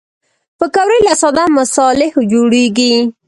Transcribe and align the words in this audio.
پکورې 0.59 0.97
له 1.07 1.13
ساده 1.21 1.43
مصالحو 1.57 2.19
جوړېږي 2.31 2.93